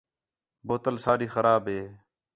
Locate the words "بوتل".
0.67-0.95